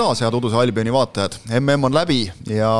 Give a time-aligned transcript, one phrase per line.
[0.00, 1.36] taas, head Uduse Albioni vaatajad.
[1.50, 2.70] mm on läbi ja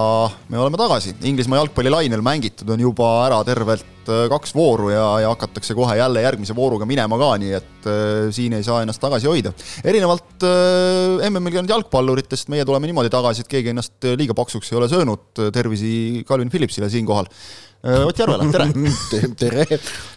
[0.49, 1.15] me oleme tagasi.
[1.29, 6.23] Inglismaa jalgpallilainel mängitud on juba ära tervelt äh, kaks vooru ja, ja hakatakse kohe jälle
[6.25, 9.53] järgmise vooruga minema ka, nii et äh, siin ei saa ennast tagasi hoida.
[9.85, 14.81] erinevalt äh, MM-il käinud jalgpalluritest meie tuleme niimoodi tagasi, et keegi ennast liiga paksuks ei
[14.81, 15.45] ole söönud.
[15.53, 18.67] tervisi Calvin Phillipsile siinkohal Äh, Ott Järvela, tere
[19.41, 19.65] tere,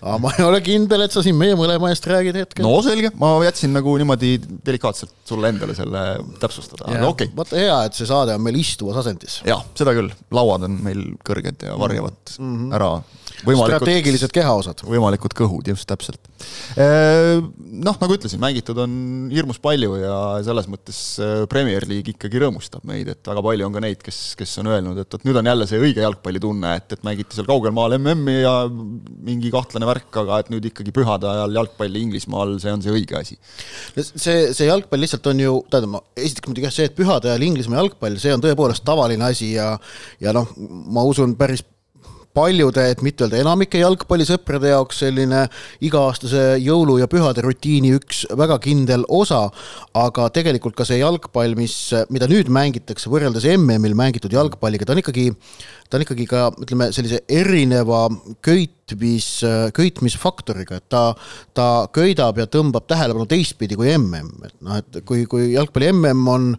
[0.01, 2.65] aga ma ei ole kindel, et sa siin meie mõlema eest räägid hetkel.
[2.65, 4.33] no selge, ma jätsin nagu niimoodi
[4.67, 6.01] delikaatselt sulle endale selle
[6.43, 7.37] täpsustada, aga okei okay..
[7.37, 9.39] vaata hea, et see saade on meil istuvas asendis.
[9.47, 12.75] jah, seda küll, lauad on meil kõrged ja varjavad mm -hmm.
[12.75, 12.91] ära
[13.43, 14.83] strateegilised kehaosad.
[14.87, 16.19] võimalikud kõhud, just täpselt.
[16.79, 18.93] Äh, noh, nagu ütlesin, mängitud on
[19.33, 23.75] hirmus palju ja selles mõttes äh, Premier League ikkagi rõõmustab meid, et väga palju on
[23.75, 26.95] ka neid, kes, kes on öelnud, et vot nüüd on jälle see õige jalgpallitunne, et,
[26.95, 31.29] et mängiti seal kaugel maal MM-i ja mingi kahtlane värk, aga et nüüd ikkagi pühade
[31.29, 33.39] ajal jalgpalli Inglismaal, see on see õige asi.
[33.95, 37.47] see, see jalgpall lihtsalt on ju, tähendab, ma esiteks muidugi jah, see, et pühade ajal
[37.49, 39.73] Inglismaa jalgpall, see on tõepoolest tavaline asi ja
[40.23, 40.49] ja noh,
[40.93, 41.63] ma usun, päris
[42.33, 45.43] paljude, et mitte öelda enamike jalgpallisõprade jaoks selline
[45.85, 49.45] iga-aastase jõulu- ja pühade rutiini üks väga kindel osa,
[49.93, 51.75] aga tegelikult ka see jalgpall, mis,
[52.09, 55.27] mida nüüd mängitakse võrreldes MM-il mängitud jalgpalliga, ta on ikkagi,
[55.89, 58.07] ta on ikkagi ka ütleme, sellise erineva
[58.41, 59.29] köitmis,
[59.77, 61.05] köitmisfaktoriga, et ta,
[61.53, 66.27] ta köidab ja tõmbab tähelepanu teistpidi kui MM, et noh, et kui, kui jalgpalli MM
[66.33, 66.51] on,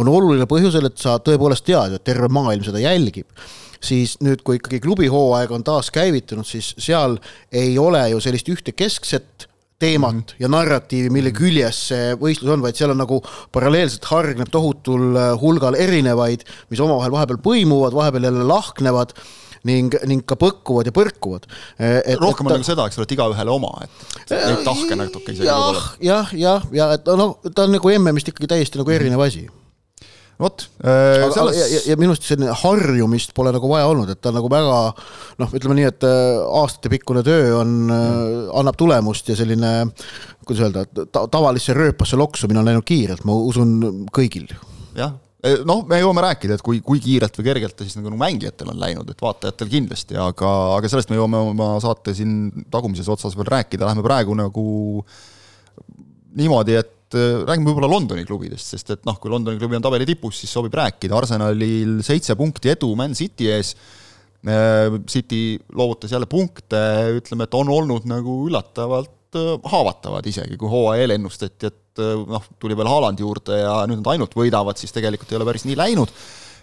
[0.00, 3.28] on oluline põhjusel, et sa tõepoolest tead, et terve maailm seda jälgib
[3.80, 7.18] siis nüüd, kui ikkagi klubihooaeg on taas käivitunud, siis seal
[7.52, 9.48] ei ole ju sellist ühte keskset
[9.78, 10.34] teemat mm -hmm.
[10.38, 13.20] ja narratiivi, mille küljes see võistlus on, vaid seal on nagu
[13.52, 19.14] paralleelselt hargneb tohutul äh, hulgal erinevaid, mis omavahel vahepeal põimuvad, vahepeal jälle lahknevad
[19.64, 21.46] ning, ning ka põkkuvad ja põrkuvad.
[21.78, 25.46] Äh, rohkem on nagu seda, eks ole, et igaühele oma, et neid tahke natuke isegi
[25.46, 25.86] võib-olla.
[26.10, 29.46] jah, jah, ja et noh, ta on nagu MM-ist ikkagi täiesti nagu erinev asi
[30.38, 31.26] vot äh,.
[31.34, 31.58] Selles...
[31.58, 34.80] ja, ja, ja minu arust selline harjumist pole nagu vaja olnud, et ta nagu väga
[35.42, 39.72] noh, ütleme nii, et äh, aastatepikkune töö on mm., annab tulemust ja selline
[40.48, 44.48] kuidas öelda ta,, tavalisse rööpasse loksumine on läinud kiirelt, ma usun kõigil.
[44.98, 48.14] jah, äh, noh, me jõuame rääkida, et kui, kui kiirelt või kergelt ta siis nagu
[48.18, 53.10] mängijatel on läinud, et vaatajatel kindlasti, aga, aga sellest me jõuame oma saate siin tagumises
[53.12, 54.68] otsas veel rääkida, lähme praegu nagu
[56.38, 60.04] niimoodi, et Äh, räägime võib-olla Londoni klubidest, sest et noh, kui Londoni klubi on tabeli
[60.08, 63.70] tipus, siis sobib rääkida, Arsenalil seitse punkti edu Man City ees,
[64.44, 66.82] äh, City loovutas jälle punkte,
[67.16, 72.44] ütleme, et on olnud nagu üllatavalt äh, haavatavad isegi, kui hooaja eel ennustati, et noh,
[72.60, 75.80] tuli veel Haaland juurde ja nüüd nad ainult võidavad, siis tegelikult ei ole päris nii
[75.80, 76.12] läinud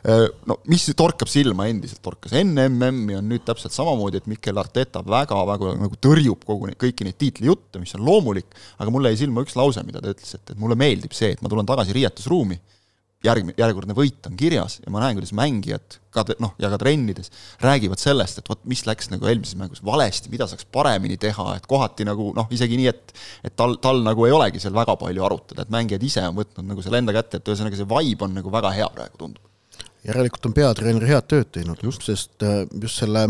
[0.06, 5.02] no mis torkab silma endiselt, torkas enne MM-i on nüüd täpselt samamoodi, et Mikel Arteta
[5.06, 9.58] väga-väga nagu tõrjub kogu kõiki neid tiitlijutte, mis on loomulik, aga mulle jäi silma üks
[9.58, 12.60] lause, mida ta ütles, et, et mulle meeldib see, et ma tulen tagasi riietusruumi,
[13.26, 17.32] järg, järjekordne võit on kirjas ja ma näen, kuidas mängijad ka noh, ja ka trennides
[17.64, 21.66] räägivad sellest, et vot mis läks nagu eelmises mängus valesti, mida saaks paremini teha, et
[21.70, 23.18] kohati nagu noh, isegi nii, et
[23.50, 26.70] et tal, tal nagu ei olegi seal väga palju arutada, et mängijad ise on võtnud
[26.76, 29.55] nagu selle enda kätte, et ühesõnaga see vibe on nagu väga hea praegu, tundub
[30.06, 33.28] järelikult on peatreener head tööd teinud, sest äh, just selle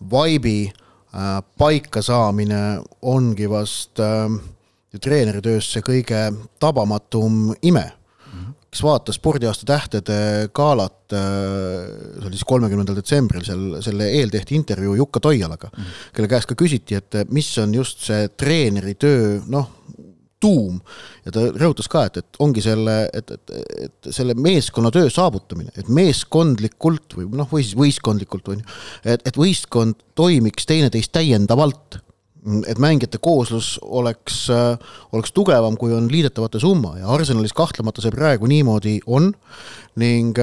[0.00, 4.26] vibe'i äh, paika saamine ongi vast äh,
[4.96, 6.28] treeneri töös see kõige
[6.62, 7.90] tabamatum ime
[8.76, 10.16] kes vaatas spordiaasta tähtede
[10.52, 16.10] galat, see oli siis kolmekümnendal detsembril, seal, selle eel tehti intervjuu Jukka Toialaga mm, -hmm.
[16.12, 19.70] kelle käest ka küsiti, et mis on just see treeneri töö, noh,
[20.46, 20.78] tuum.
[21.26, 23.54] Ja ta rõhutas ka, et, et ongi selle, et, et,
[23.86, 28.74] et selle meeskonnatöö saavutamine, et meeskondlikult või noh, või siis võistkondlikult on ju,
[29.04, 32.00] et, et võistkond toimiks teineteist täiendavalt.
[32.70, 34.46] et mängijate kooslus oleks,
[35.12, 36.94] oleks tugevam, kui on liidetavate summa.
[37.00, 39.32] Ja Arsenalis kahtlemata see praegu niimoodi on.
[39.98, 40.38] Ning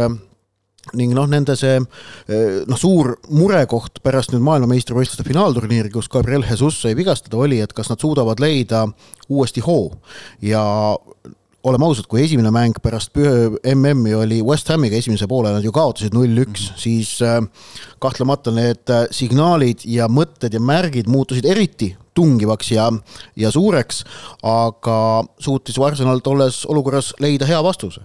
[0.92, 6.82] ning noh, nende see eh, noh, suur murekoht pärast nüüd maailmameistrivõistluste finaalturniiri, kus Gabriel Jesus
[6.84, 8.86] sai vigastada, oli, et kas nad suudavad leida
[9.32, 9.94] uuesti hoo.
[10.44, 10.64] Ja
[11.64, 16.16] oleme ausad, kui esimene mäng pärast MM-i oli West Hamiga esimese poole, nad ju kaotasid
[16.16, 16.80] null-üks mm, -hmm.
[16.84, 17.40] siis eh,
[18.04, 22.92] kahtlemata need eh, signaalid ja mõtted ja märgid muutusid eriti tungivaks ja,
[23.40, 24.04] ja suureks,
[24.46, 24.98] aga
[25.42, 28.02] suutis Arsenal tolles olukorras leida hea vastuse.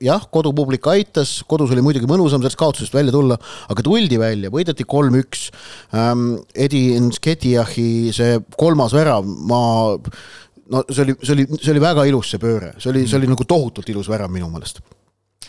[0.00, 3.38] jah, kodupublik aitas, kodus oli muidugi mõnusam sellest kaotusest välja tulla,
[3.68, 5.48] aga tuldi välja, võideti kolm-üks.
[6.54, 9.62] Edi Nketiahi see kolmas värav, ma
[10.72, 13.30] no see oli, see oli, see oli väga ilus, see pööre, see oli, see oli
[13.30, 14.84] nagu tohutult ilus värav minu meelest.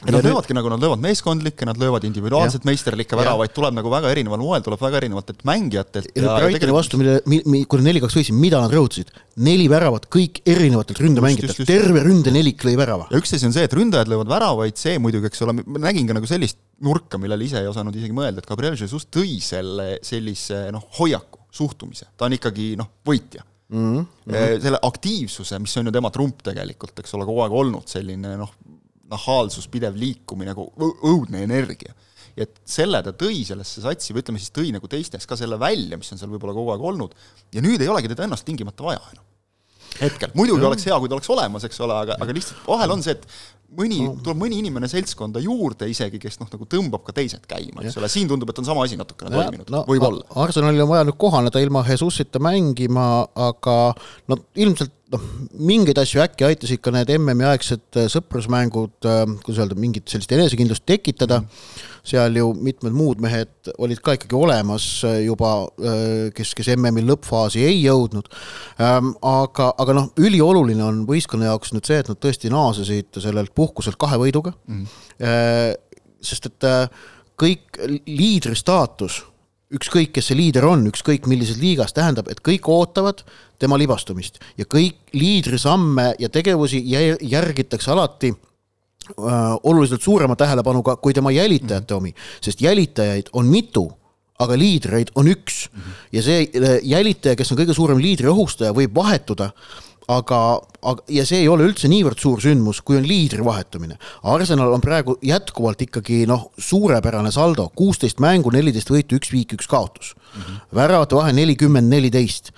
[0.04, 4.10] Ja nad löövadki nagu, nad löövad meeskondlikke, nad löövad individuaalselt meisterlikke väravaid, tuleb nagu väga
[4.12, 6.10] erineval moel, tuleb väga erinevatelt mängijatelt.
[6.16, 9.14] ja, Brightoni vastu, mille, mi-, kui nad neli-kaks võitsid, mida nad rõhutasid?
[9.46, 13.08] neli väravat, kõik erinevatelt ründemängijatelt, terve ründenelik lõi värava.
[13.12, 16.12] ja üks asi on see, et ründajad löövad väravaid, see muidugi, eks ole, ma nägin
[16.12, 19.94] ka nagu sellist nurka, millele ise ei osanud isegi mõelda, et Gabriel Jesus tõi selle
[20.04, 24.00] sellise noh, hoiaku, suhtumise, ta on ikkagi noh, võitja mm.
[24.00, 24.62] -hmm.
[24.62, 28.52] selle aktiivsuse, mis on ju tema trump tegelikult, eks ole, kogu aeg olnud selline noh,
[29.12, 30.70] nahaalsus, pidev liikumine, nagu
[31.06, 31.94] õudne energia.
[32.36, 35.60] ja et selle ta tõi sellesse satsi või ütleme siis tõi nagu teistes ka selle
[35.60, 37.16] välja, mis on seal võib-olla kogu aeg olnud,
[37.56, 39.24] ja nüüd ei olegi teda ennast tingimata vaja enam
[40.02, 43.04] hetkel, muidugi oleks hea, kui ta oleks olemas, eks ole, aga, aga lihtsalt vahel on
[43.06, 43.28] see, et
[43.76, 47.98] mõni, tuleb mõni inimene seltskonda juurde isegi, kes noh, nagu tõmbab ka teised käima, eks
[48.00, 50.26] ole, siin tundub, et on sama asi natukene toiminud no,, võib-olla.
[50.46, 53.08] Arsenalil on vaja nüüd kohaneda ilma Jesusita mängima,
[53.48, 53.78] aga
[54.32, 55.26] no ilmselt noh,
[55.68, 60.34] mingeid asju äkki aitasid ka need MM-i aegsed äh, sõprusmängud, äh, kuidas öelda, mingit sellist
[60.36, 61.42] enesekindlust tekitada.
[62.06, 65.54] Seal ju mitmed muud mehed olid ka ikkagi olemas äh, juba,
[66.38, 68.30] kes, kes MM-i lõppfaasi ei jõudnud,
[68.82, 73.54] ähm, aga, aga noh, ülioluline on võistkonna jaoks nüüd see, et nad tõesti naasesid sellelt
[73.58, 74.54] puhkuselt kahe võiduga.
[74.70, 74.86] Mm.,
[76.26, 76.66] sest et
[77.40, 77.78] kõik
[78.10, 79.22] liidri staatus
[79.76, 83.24] ükskõik, kes see liider on, ükskõik millises liigas, tähendab, et kõik ootavad
[83.62, 84.40] tema libastumist.
[84.60, 89.18] Ja kõik liidrisamme ja tegevusi järgitakse alati äh,
[89.64, 93.88] oluliselt suurema tähelepanuga kui tema jälitajate omi, sest jälitajaid on mitu,
[94.40, 95.66] aga liidreid on üks.
[96.16, 99.52] Ja see äh, jälitaja, kes on kõige suurem liidri ohustaja, võib vahetuda
[100.12, 100.40] aga,
[101.10, 103.98] ja see ei ole üldse niivõrd suur sündmus, kui on liidri vahetumine.
[104.36, 109.70] Arsenal on praegu jätkuvalt ikkagi noh, suurepärane saldo, kuusteist mängu, neliteist võitu, üks viik, üks
[109.72, 110.66] kaotus mm -hmm..
[110.76, 112.52] väravate vahe nelikümmend, neliteist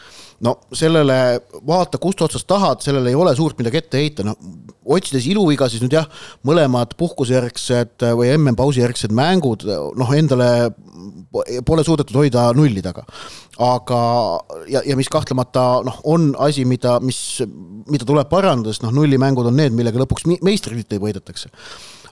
[0.46, 4.38] no sellele vaata, kust otsast tahad, sellele ei ole suurt midagi ette heita, noh
[4.88, 6.08] otsides iluviga, siis nüüd jah,
[6.48, 10.70] mõlemad puhkusejärgsed või MM-pausi järgsed mängud noh, endale
[11.68, 13.04] pole suudetud hoida nulli taga.
[13.64, 14.00] aga,
[14.70, 17.42] ja, ja mis kahtlemata noh, on asi, mida, mis,
[17.90, 21.54] mida tuleb parandada, sest noh, nullimängud on need, millega lõpuks meistritiitleid võidetakse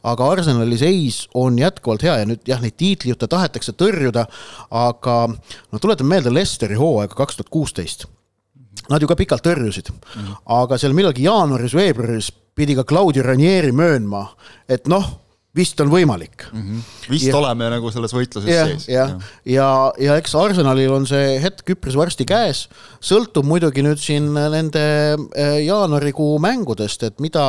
[0.06, 4.28] aga Arsenali seis on jätkuvalt hea ja nüüd jah, neid tiitlijutte tahetakse tõrjuda,
[4.70, 8.06] aga no tuletan meelde Lesteri hooaega kaks tuhat kuusteist
[8.92, 10.42] Nad ju ka pikalt tõrjusid mm, -hmm.
[10.62, 14.28] aga seal millalgi jaanuaris-veebruaris pidi ka Claudio Ranieri möönma,
[14.70, 15.08] et noh,
[15.56, 16.62] vist on võimalik mm.
[16.62, 17.12] -hmm.
[17.12, 18.88] vist ja, oleme nagu selles võitluses ja, sees.
[18.92, 19.20] ja, ja,
[19.56, 19.70] ja,
[20.08, 22.68] ja eks Arsenalil on see hetk üpris varsti käes,
[23.00, 24.86] sõltub muidugi nüüd siin nende
[25.16, 27.46] eh, jaanuarikuu mängudest, et mida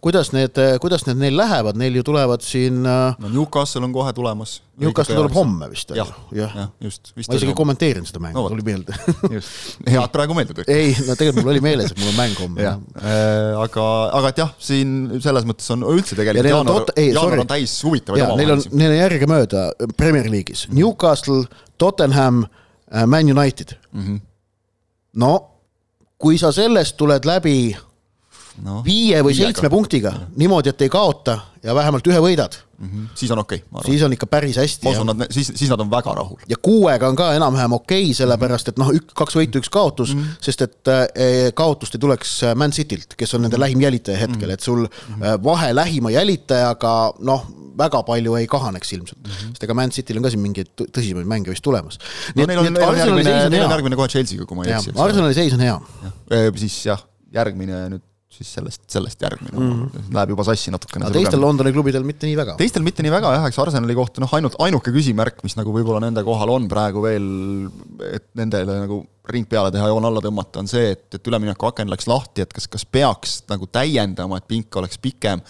[0.00, 4.12] kuidas need, kuidas need neil lähevad, neil ju tulevad siin äh, no Newcastle on kohe
[4.14, 4.58] tulemas.
[4.78, 6.54] Newcastle tuleb homme vist, jah, jah,
[6.84, 7.10] just.
[7.16, 8.94] ma isegi kommenteerin seda mängu no,, tuli meelde
[9.92, 10.68] hea, et praegu meelde tuli.
[10.70, 12.68] ei, no tegelikult mul oli meeles, et mul on mäng homme.
[12.68, 13.88] äh, aga,
[14.20, 18.74] aga et jah, siin selles mõttes on üldse tegelikult jaanuar, jaanuar on täis huvitavaid omavahelisi.
[18.78, 19.66] Neil on, järgemööda
[19.98, 21.44] Premier League'is Newcastle,
[21.78, 22.44] Tottenham,
[22.94, 24.02] äh, Man United mm.
[24.04, 24.26] -hmm.
[25.24, 25.34] no
[26.18, 27.76] kui sa sellest tuled läbi
[28.64, 29.52] no, viie või viiega.
[29.52, 32.88] seitsme punktiga niimoodi, et ei kaota ja vähemalt ühe võidad mm.
[32.88, 33.06] -hmm.
[33.14, 34.86] siis on okei okay,, siis on ikka päris hästi.
[34.86, 36.38] ma usun, nad, siis, siis nad on väga rahul.
[36.48, 40.14] ja kuuega on ka enam-vähem okei okay,, sellepärast et noh, ük-, kaks võitu, üks kaotus
[40.14, 40.42] mm, -hmm.
[40.44, 41.06] sest et äh,
[41.54, 43.64] kaotust ei tuleks äh, Man Citylt, kes on nende mm -hmm.
[43.66, 44.52] lähim jälitaja hetkel mm, -hmm.
[44.52, 47.46] et sul äh, vahe lähima jälitajaga noh,
[47.78, 49.48] väga palju ei kahaneks ilmselt mm, -hmm.
[49.48, 51.98] sest ega Man Cityl on ka siin mingeid tõsisemaid mänge vist tulemas.
[52.34, 54.92] no neil on, neil on järgmine, neil on järgmine kohe Chelsea'ga, kui ma ei eksi.
[54.96, 55.80] Arsenali seis on hea.
[56.56, 58.02] siis jah, järgmine nüüd
[58.38, 60.08] siis sellest, sellest järgmine mm -hmm.
[60.14, 61.08] läheb juba sassi natukene.
[61.08, 62.56] aga teistel Londoni klubidel mitte nii väga?
[62.60, 66.02] teistel mitte nii väga jah, eks Arsenali kohta noh, ainult, ainuke küsimärk, mis nagu võib-olla
[66.06, 67.30] nende kohal on praegu veel,
[68.12, 72.06] et nendele nagu ring peale teha, joon alla tõmmata, on see, et, et üleminekuaken läks
[72.08, 75.42] lahti, et kas, kas peaks nagu täiendama, et pink oleks pikem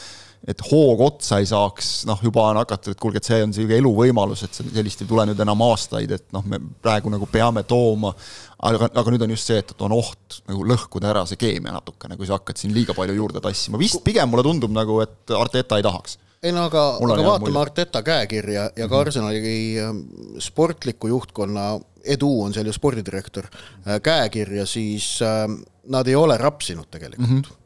[0.48, 3.76] et hoog otsa ei saaks, noh, juba on hakatud, et kuulge, et see on sihuke
[3.76, 8.14] eluvõimalus, et sellist ei tule nüüd enam aastaid, et noh, me praegu nagu peame tooma.
[8.58, 12.16] aga, aga nüüd on just see, et, on oht nagu lõhkuda ära see keemia natukene,
[12.18, 15.78] kui sa hakkad siin liiga palju juurde tassima, vist pigem mulle tundub nagu, et Arteta
[15.78, 19.00] ei tahaks ei no aga, aga vaatame Arteta käekirja ja ka mhm.
[19.00, 20.02] Arsenali ähm,
[20.42, 21.72] sportliku juhtkonna,
[22.08, 25.48] Edu on seal ju spordidirektor, äh, käekirja, siis äh,
[25.90, 27.40] nad ei ole rapsinud tegelikult mm.
[27.42, 27.56] -hmm.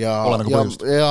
[0.00, 1.10] ja, nagu ja, ja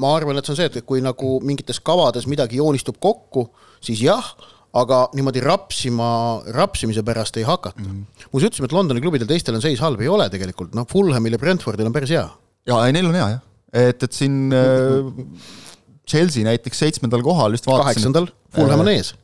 [0.00, 3.48] ma arvan, et see on see, et kui nagu mingites kavades midagi joonistub kokku,
[3.84, 4.32] siis jah,
[4.74, 6.08] aga niimoodi rapsima,
[6.54, 7.90] rapsimise pärast ei hakata mm.
[7.90, 8.28] -hmm.
[8.32, 11.38] muuseas ütlesime, et Londoni klubidel teistel on seis halb, ei ole tegelikult, noh, Fulhamil ja
[11.38, 12.28] Brentfordil on päris hea.
[12.66, 15.12] jaa, ei neil on hea jah, et, et siin äh,
[16.10, 17.84] Chelsea näiteks seitsmendal kohal just vaatasin.
[17.84, 19.23] kaheksandal, Fulham on ees aa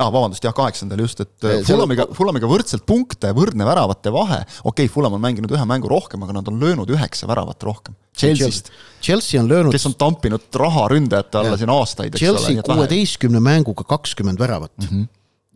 [0.00, 4.86] ah,, vabandust, jah, kaheksandal just, et See- Fulhamiga, Fulhamiga võrdselt punkte, võrdne väravate vahe, okei
[4.86, 7.96] okay,, Fulham on mänginud ühe mängu rohkem, aga nad on löönud üheksa väravat rohkem.
[8.16, 12.60] Chelsea'st, Chelsea on löönud kes on tampinud raha ründajate alla siin aastaid, eks ole, Chelsea
[12.60, 12.80] et vähe.
[12.80, 14.88] kuueteistkümne mänguga kakskümmend väravat mm.
[14.88, 15.06] -hmm.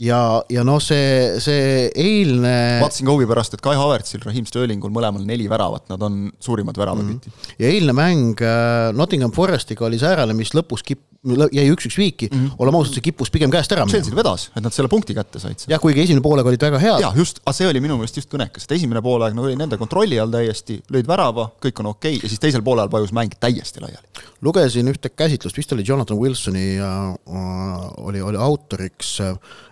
[0.06, 4.94] ja, ja noh, see, see eilne vaatasin ka huvi pärast, et Kai Havertzil, Raheem Sterlingul
[4.94, 7.40] mõlemal neli väravat, nad on suurimad väravakütid mm.
[7.40, 7.56] -hmm.
[7.58, 12.38] ja eilne mäng äh, Nottingham Forestiga oli säärane, mis lõpus kip-, jäi üks-üks viiki mm,
[12.38, 12.57] -hmm.
[12.59, 13.97] oleme ausad, see kippus pigem käest ära minema.
[13.97, 17.00] Chelsea'l vedas, et nad selle punkti kätte said jah, kuigi esimene poolaeg olid väga head.
[17.00, 19.78] jah, just, aga see oli minu meelest just kõnekas, et esimene poolaeg nagu oli nende
[19.81, 23.33] kontrolli all täiesti, lõid värava, kõik on okei okay, ja siis teisel poolel vajus mäng
[23.40, 24.28] täiesti laiali.
[24.45, 29.16] lugesin ühte käsitlust, vist oli Jonathan Wilsoni ja äh, oli, oli autoriks,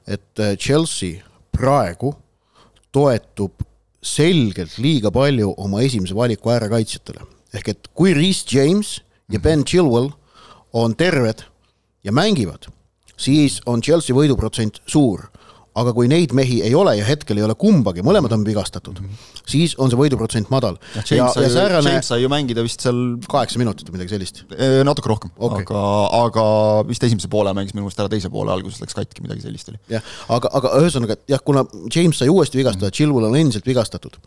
[0.06, 1.20] et äh, Chelsea
[1.52, 2.14] praegu
[2.92, 3.60] toetub
[4.02, 7.28] selgelt liiga palju oma esimese valiku äärekaitsjatele.
[7.54, 10.10] ehk et kui Reece James ja Ben Chilwell
[10.72, 11.44] on terved
[12.04, 12.68] ja mängivad,
[13.16, 15.28] siis on Chelsea võiduprotsent suur.
[15.72, 18.98] aga kui neid mehi ei ole ja hetkel ei ole kumbagi, mõlemad on vigastatud,
[19.48, 20.76] siis on see võiduprotsent madal.
[20.92, 21.46] ja James sai,
[21.86, 24.42] James sai ju mängida vist seal kaheksa minutit või midagi sellist.
[24.52, 25.86] eh, natuke rohkem okay., aga,
[26.18, 26.44] aga
[26.90, 29.80] vist esimese poole mängis minu meelest ära, teise poole alguses läks katki, midagi sellist oli.
[29.94, 34.20] jah, aga, aga ühesõnaga, et jah, kuna James sai uuesti vigastada, Chilwell on endiselt vigastatud,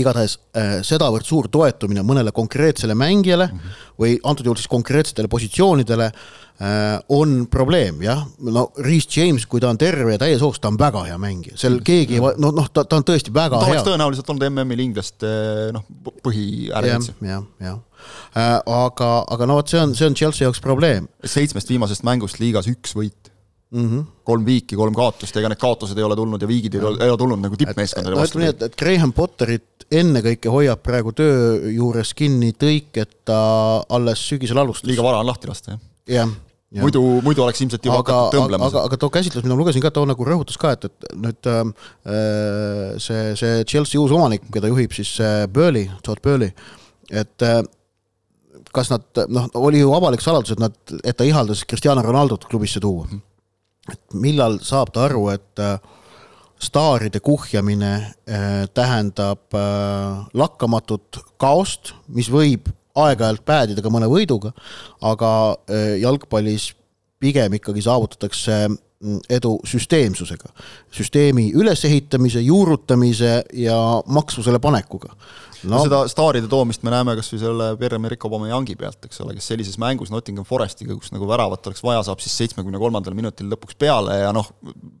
[0.00, 3.82] igatahes äh, sedavõrd suur toetumine mõnele konkreetsele mängijale mm -hmm.
[4.00, 9.70] või antud juhul siis konkreetsetele positsioonidele äh, on probleem, jah, no Reece James, kui ta
[9.70, 12.50] on terve ja täies hoos, ta on väga hea mängija, seal keegi ei va- no,
[12.50, 13.82] noh, ta, ta on tõesti väga ta hea.
[13.86, 15.26] tõenäoliselt olnud MM-il inglaste
[15.72, 17.14] noh, jah, põhiärakaitse.
[17.22, 17.78] jah, jah.
[18.66, 21.08] aga, aga no vot, see on, see on Chelsea jaoks probleem.
[21.24, 23.33] Seitsmest viimasest mängust liigas üks võit,
[23.74, 23.90] mm.
[23.90, 24.06] -hmm.
[24.24, 27.12] kolm viiki, kolm kaotust, ega need kaotused ei ole tulnud ja viigid ei ole, ei
[27.12, 31.12] ole tulnud nagu tippmeeskondade no vastu ütleme nii, et, et Graham Potterit ennekõike hoiab praegu
[31.16, 33.38] töö juures kinni tõik, et ta
[33.98, 34.88] alles sügisel alustas.
[34.90, 35.84] liiga vara on lahti lasta, jah.
[36.16, 36.32] jah,
[36.70, 36.86] jah.
[36.86, 39.84] muidu, muidu oleks ilmselt juba aga, hakatud tõmblema aga, aga too käsitlus, mida ma lugesin
[39.84, 41.62] ka, too nagu rõhutas ka, et, et nüüd äh,
[43.02, 46.54] see, see Chelsea uus omanik, keda juhib siis äh, Burley, Todd Burley,
[47.12, 47.62] et äh,
[48.74, 52.82] kas nad, noh, oli ju avalik saladus, et nad, et ta ihaldas Cristiano Ronaldot klubisse
[52.82, 53.06] tuua.
[53.92, 55.76] Et millal saab ta aru, et äh,
[56.62, 64.52] staaride kuhjamine äh, tähendab äh, lakkamatut kaost, mis võib aeg-ajalt päädida ka mõne võiduga,
[65.02, 65.28] aga
[65.98, 66.68] jalgpallis
[67.18, 70.52] pigem ikkagi saavutatakse mm, edu süsteemsusega,
[70.94, 75.10] süsteemi ülesehitamise, juurutamise ja maksvusele panekuga.
[75.70, 79.48] No seda staaride toomist me näeme kas või selle Pierre-Emerick Aubameyangi pealt, eks ole, kes
[79.52, 83.78] sellises mängus Nottingham Forestiga, kus nagu väravat oleks vaja, saab siis seitsmekümne kolmandal minutil lõpuks
[83.80, 84.48] peale ja noh,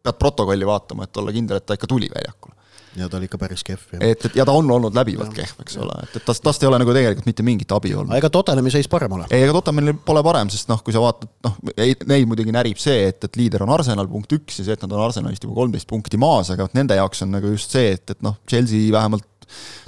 [0.04, 2.54] pead protokolli vaatama, et olla kindel, et ta ikka tuli väljakule.
[2.94, 5.76] ja ta oli ikka päris kehv et, et ja ta on olnud läbivalt kehv, eks
[5.82, 8.14] ole, et, et tast, tast ei ole nagu tegelikult mitte mingit abi olnud.
[8.16, 9.26] ega Tottenhami seis parem ole.
[9.30, 11.58] ei, ega Tottenhamil pole parem, sest noh, kui sa vaatad, noh,
[12.06, 14.94] neid muidugi närib see, et, et liider on Arsenal punkt üks ja see, et nad
[14.94, 18.14] on Arsenalist juba kolmteist punkti maas, aga vot nende jaoks on nagu just see, et,
[18.14, 19.26] et noh, Chelsea vähemalt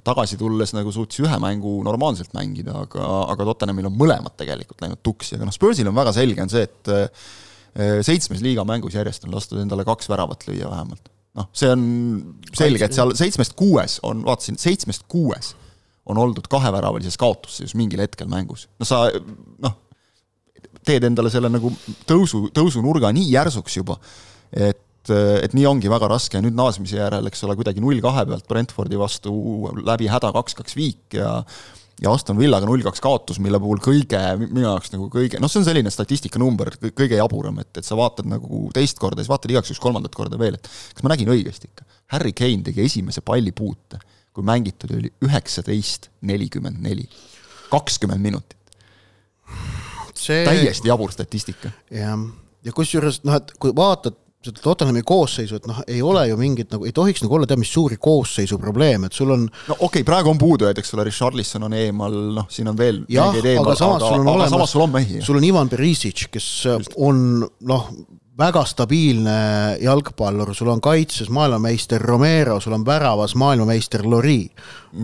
[0.06, 5.02] tagasi tulles nagu suutis ühe mängu normaalselt mängida, aga, aga Tottenhamil on mõlemad tegelikult läinud
[5.06, 9.28] tuksi, aga noh, Spursil on väga selge, on see, et eh, seitsmes liiga mängus järjest
[9.28, 11.12] on lastud endale kaks väravat lüüa vähemalt.
[11.36, 11.86] noh, see on
[12.56, 15.54] selge, et seal seitsmest kuues on, vaatasin, seitsmest kuues
[16.06, 18.68] on oldud kaheväravalises kaotusseisus mingil hetkel mängus.
[18.78, 19.04] no sa
[19.62, 19.76] noh,
[20.86, 21.72] teed endale selle nagu
[22.08, 23.98] tõusu, tõusunurga nii järsuks juba,
[24.54, 24.80] et
[25.12, 28.46] et nii ongi väga raske ja nüüd naasmise järel, eks ole, kuidagi null kahe pealt
[28.50, 29.32] Brentfordi vastu
[29.86, 31.40] läbi häda kaks-kaks viik ja
[32.02, 35.66] ja Aston Villaga null-kaks kaotus, mille puhul kõige, minu jaoks nagu kõige, noh, see on
[35.68, 39.80] selline statistikanumber, kõige jaburam, et, et sa vaatad nagu teist korda, siis vaatad igaks juhuks
[39.80, 41.88] kolmandat korda veel, et kas ma nägin õigesti ikka.
[42.12, 44.00] Harry Kane tegi esimese palli puute,
[44.36, 47.08] kui mängitud oli üheksateist nelikümmend neli,
[47.72, 48.60] kakskümmend minutit,
[50.16, 51.72] see täiesti jabur statistika.
[51.92, 52.28] jah,
[52.66, 56.74] ja kusjuures noh, et kui vaatad seda Tottenhami koosseisu, et noh, ei ole ju mingit
[56.74, 59.86] nagu, ei tohiks nagu olla tead mis suuri koosseisu probleeme, et sul on no okei
[59.88, 63.78] okay,, praegu on puudujaid, eks ole, Richarlison on eemal, noh, siin on veel jah, aga
[63.78, 65.24] samas sul on aga olemas samas sul on mehi.
[65.24, 66.50] sul on Ivan Perisic, kes
[67.00, 67.90] on noh,
[68.36, 69.36] väga stabiilne
[69.80, 74.42] jalgpallur, sul on kaitses maailmameister Romero, sul on väravas maailmameister Lori.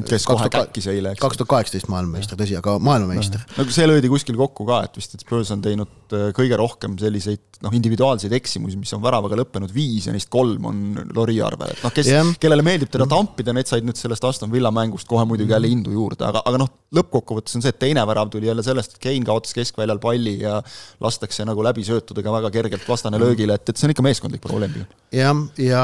[0.08, 1.22] Kes kohe käkkis eile, eks.
[1.22, 3.42] kaks tuhat kaheksateist maailmameister, tõsi, aga maailmameister.
[3.58, 6.96] no see löödi kuskil kokku ka, et vist, et Spurs on teinud äh, kõige rohkem
[7.00, 10.82] selliseid noh, individuaalseid eksimusi, mis on väravaga lõppenud viis ja neist kolm on
[11.14, 14.52] Lori arvel, et noh, kes Jah., kellele meeldib teda tampida, need said nüüd sellest Aston
[14.52, 18.04] Villa mängust kohe muidugi jälle indu juurde, aga, aga noh, lõppkokkuvõttes on see, et teine
[18.08, 20.58] värav tuli jälle sellest, et Kane kaotas keskväljal palli ja
[21.02, 24.82] lastakse nagu läbisöötudega väga kergelt vastane löögile, et, et see on ikka meeskondlik probleem
[25.12, 25.82] jah, ja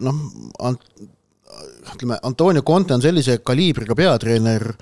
[0.00, 0.22] noh,
[1.94, 4.72] ütleme, Antonio Conte on sellise kaliibriga peatreener,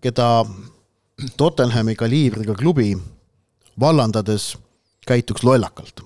[0.00, 0.44] keda
[1.36, 2.94] Tottenhami kaliibriga klubi
[3.80, 4.56] vallandades
[5.06, 6.00] käituks lollakalt.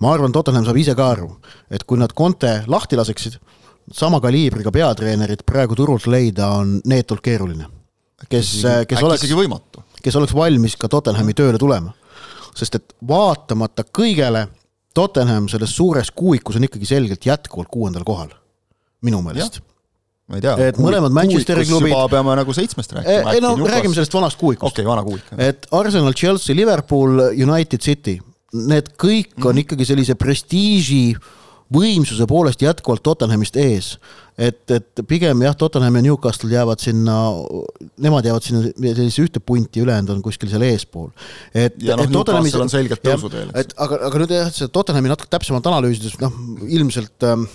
[0.00, 1.28] ma arvan, Tottenham saab ise ka aru,
[1.70, 3.36] et kui nad Conte lahti laseksid,
[3.92, 7.66] sama kaliibriga peatreenerit praegu turult leida on neetult keeruline.
[8.28, 9.26] kes, kes oleks,
[10.02, 11.92] kes oleks valmis ka Tottenhami tööle tulema.
[12.54, 14.48] sest et vaatamata kõigele,
[14.94, 18.32] Tottenham selles suures kuuikus on ikkagi selgelt jätkuvalt kuuendal kohal,
[19.06, 19.60] minu meelest
[20.30, 20.54] ma ei tea.
[20.70, 21.94] et mõlemad Manchesteri klubid.
[22.12, 23.34] peame nagu seitsmest rääkima.
[23.34, 24.72] ei no räägime sellest vanast kuuikust.
[24.72, 25.32] okei okay,, vana kuuik.
[25.38, 28.20] et Arsenal, Chelsea, Liverpool, United City,
[28.52, 29.62] need kõik on mm -hmm.
[29.64, 31.16] ikkagi sellise prestiiži
[31.74, 33.94] võimsuse poolest jätkuvalt Tottenhamist ees
[34.40, 37.16] et, et pigem jah, Tottenham ja Newcastle jäävad sinna,
[38.00, 41.10] nemad jäävad sinna sellisesse ühte punti, ülejäänud on kuskil seal eespool.
[41.54, 43.50] et, ja noh, Newcastle on selgelt tõusuteel.
[43.60, 46.36] et aga, aga nüüd jah, seda Tottenhami natuke täpsemalt analüüsides, noh
[46.68, 47.46] ilmselt ähm,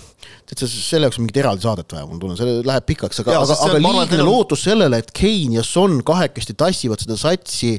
[0.46, 3.58] täitsa selle jaoks on mingit eraldi saadet vaja, ma tunnen, see läheb pikaks, aga, aga,
[3.66, 4.28] aga liigne on...
[4.28, 7.74] lootus sellele, et Kane ja Son kahekesti tassivad seda satsi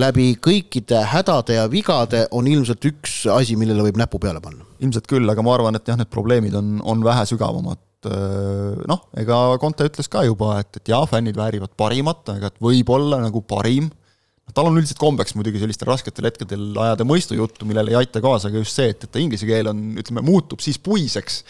[0.00, 4.65] läbi kõikide hädade ja vigade, on ilmselt üks asi, millele võib näpu peale panna.
[4.80, 9.06] Ilmselt küll, aga ma arvan, et jah, need probleemid on, on vähe sügavamad Äh, noh,
[9.18, 13.40] ega Conte ütles ka juba, et, et jaa, fännid väärivad parimat, aga et võib-olla nagu
[13.48, 18.22] parim, noh, tal on üldiselt kombeks muidugi sellistel rasketel hetkedel ajada mõistujuttu, millele ei aita
[18.24, 21.40] kaasa ka just see, et, et ta inglise keel on, ütleme, muutub siis puiseks,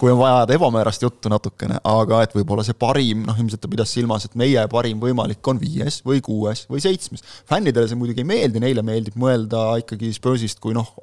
[0.00, 3.72] kui on vaja ajada ebamäärast juttu natukene, aga et võib-olla see parim, noh ilmselt ta
[3.74, 7.26] pidas silmas, et meie parim võimalik on viies või kuues või seitsmes.
[7.50, 10.94] fännidele see muidugi ei meeldi, neile meeldib mõelda ikkagi Spursist kui noh,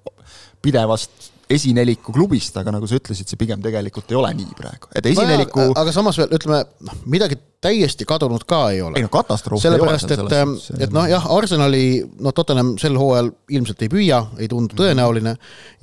[0.65, 5.05] pidevast esineliku klubist, aga nagu sa ütlesid, see pigem tegelikult ei ole nii praegu, et
[5.11, 8.99] esineliku aga samas veel ütleme, noh, midagi täiesti kadunud ka ei ole.
[8.99, 11.85] ei no katastroof sellepärast, et, et noh, jah, Arsenali,
[12.21, 15.35] noh, Tottenham sel hooajal ilmselt ei püüa, ei tundu tõenäoline.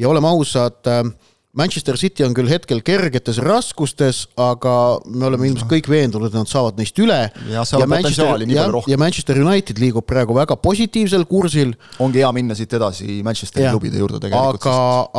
[0.02, 1.04] Ja oleme ausad äh,,
[1.52, 6.48] Manchester City on küll hetkel kergetes raskustes, aga me oleme ilmselt kõik veendunud, et nad
[6.48, 7.18] saavad neist üle.
[7.52, 11.74] ja, ja Manchester, ja, ja Manchester United liigub praegu väga positiivsel kursil.
[12.00, 14.64] ongi hea minna siit edasi Manchesteri klubide juurde tegelikult.
[14.64, 14.76] aga,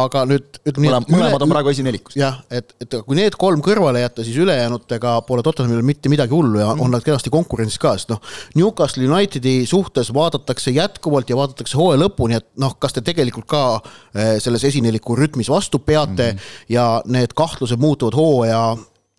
[0.07, 2.17] aga nüüd ütleme nii, et mõlemad on praegu esinelikus.
[2.17, 6.63] jah, et, et kui need kolm kõrvale jätta, siis ülejäänutega pole Tottenhamil mitte midagi hullu
[6.63, 6.81] ja mm.
[6.81, 8.23] on nad kenasti konkurentsis ka, sest noh,
[8.57, 13.63] Newcastle Unitedi suhtes vaadatakse jätkuvalt ja vaadatakse hooaja lõpuni, et noh, kas te tegelikult ka
[13.77, 18.63] eh, selles esineliku rütmis vastu peate mm ette ja need kahtlused muutuvad hooaja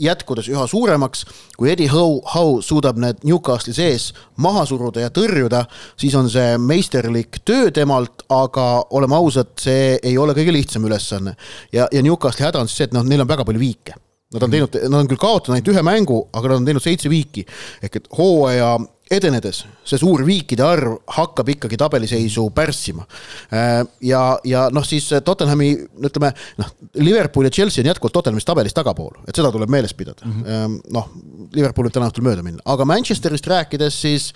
[0.01, 1.23] jätkudes üha suuremaks,
[1.59, 4.09] kui Eddie Howe, Howe suudab need Newcastle'i sees
[4.43, 5.65] maha suruda ja tõrjuda,
[6.01, 11.37] siis on see meisterlik töö temalt, aga oleme ausad, see ei ole kõige lihtsam ülesanne.
[11.73, 13.95] ja, ja Newcastle'i häda on siis see, et noh, neil on väga palju viike.
[14.35, 17.11] Nad on teinud, nad on küll kaotanud ainult ühe mängu, aga nad on teinud seitse
[17.13, 17.45] viiki.
[17.87, 18.75] ehk et hooaja
[19.13, 19.65] edenedes.
[19.85, 23.05] See suur viikide arv hakkab ikkagi tabeliseisu pärssima.
[23.53, 25.71] Äh, ja, ja noh, siis Tottenhami,
[26.09, 30.25] ütleme noh, Liverpool ja Chelsea on jätkuvalt Tottenhamist tabelis tagapool, et seda tuleb meeles pidada.
[30.25, 30.79] Mm -hmm..
[30.95, 31.11] noh,
[31.55, 34.33] Liverpool võib täna õhtul mööda minna, aga Manchesterist rääkides, siis,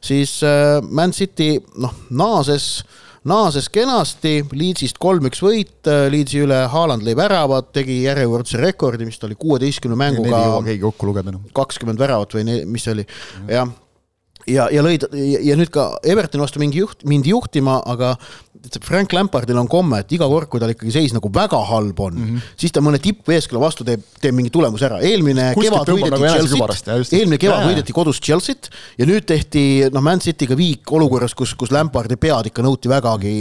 [0.00, 2.84] siis äh, Man City noh, naases
[3.28, 6.62] naases kenasti, Leedsist kolm-üks võit, Leedsi üle.
[6.70, 10.62] Haaland lõi väravad, tegi järjekordse rekordi, mis ta oli kuueteistkümne mänguga.
[10.64, 11.44] keegi kokku lugeda enam.
[11.52, 13.06] kakskümmend väravat või mis see oli,
[13.50, 13.68] jah
[14.48, 18.14] ja, ja lõid ja, ja nüüd ka Evertoni vastu mingi juht, mindi juhtima, aga
[18.82, 22.16] Frank Lampardil on komme, et iga kord, kui tal ikkagi seis nagu väga halb on
[22.16, 22.54] mm, -hmm.
[22.58, 24.98] siis ta mõne tippveeskonna vastu teeb, teeb mingi tulemuse ära.
[25.04, 29.62] eelmine Kuskilt kevad võideti nagu Chelsea't, eelmine kevad ja, võideti kodus Chelsea't ja nüüd tehti
[29.94, 33.36] noh, Man City'ga viik olukorras, kus, kus Lampardi pead ikka nõuti vägagi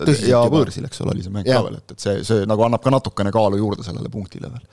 [0.00, 0.32] tõsiselt.
[0.32, 2.82] ja võõrsil, eks ole, oli see mäng ka veel, et, et see, see nagu annab
[2.82, 4.64] ka natukene kaalu juurde sellele punktile veel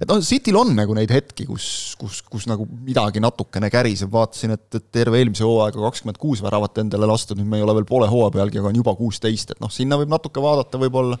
[0.00, 1.66] et noh, Cityl on nagu neid hetki, kus,
[2.00, 6.82] kus, kus nagu midagi natukene käriseb, vaatasin, et, et terve eelmise hooaega kakskümmend kuus väravat
[6.82, 9.62] endale lastud, nüüd me ei ole veel poole hooaja pealgi, aga on juba kuusteist, et
[9.64, 11.18] noh, sinna võib natuke vaadata võib-olla.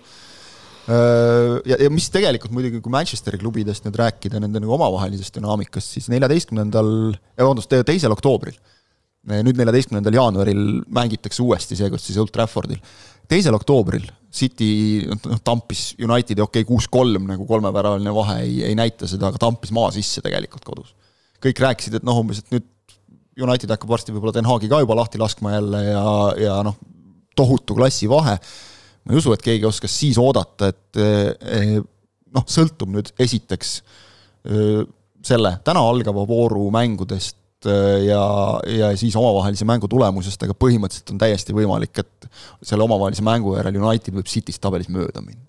[0.86, 6.06] Ja, ja mis tegelikult muidugi, kui Manchesteri klubidest nüüd rääkida, nende nagu omavahelisest dünaamikast, siis
[6.12, 6.90] neljateistkümnendal,
[7.40, 8.54] vabandust, teisel oktoobril,
[9.32, 10.62] nüüd neljateistkümnendal jaanuaril
[10.94, 12.78] mängitakse uuesti, seekord siis Old Traffordil.
[13.26, 14.70] Teisel oktoobril City
[15.08, 19.72] noh, tampis Unitedi, okei okay,, kuus-kolm nagu kolmeväravaline vahe ei, ei näita seda, aga tampis
[19.76, 20.94] maa sisse tegelikult kodus.
[21.42, 22.66] kõik rääkisid, et noh, umbes, et nüüd
[23.36, 26.04] United hakkab varsti võib-olla Den Haagi ka juba lahti laskma jälle ja,
[26.40, 26.76] ja noh,
[27.36, 28.38] tohutu klassivahe.
[29.04, 31.76] ma ei usu, et keegi oskas siis oodata, et eh,
[32.34, 33.74] noh, sõltub nüüd esiteks
[34.48, 34.86] eh,
[35.26, 38.22] selle täna algava vooru mängudest ja,
[38.68, 42.28] ja siis omavahelise mängu tulemusest, aga põhimõtteliselt on täiesti võimalik, et
[42.66, 45.46] selle omavahelise mängu järel United võib Cityst tabelis mööda minna.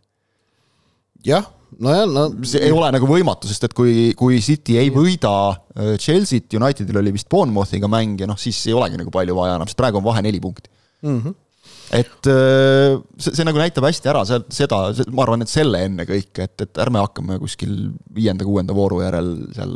[1.25, 1.49] jah,
[1.83, 5.97] nojah, no see ei ole nagu võimatu, sest et kui, kui City ei võida äh,
[5.99, 9.69] Chelsea't, Unitedil oli vist Bournemouthiga mäng ja noh, siis ei olegi nagu palju vaja enam,
[9.69, 10.71] sest praegu on vahe neli punkti
[11.03, 11.19] mm.
[11.19, 11.43] -hmm
[11.87, 16.47] et äh, see, see nagu näitab hästi ära seal seda, ma arvan, et selle ennekõike,
[16.49, 19.71] et, et ärme hakkame kuskil viienda-kuuenda vooru järel seal